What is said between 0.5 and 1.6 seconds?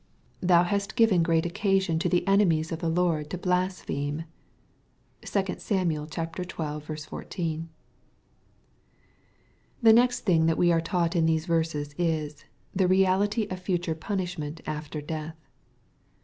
"thou hast given great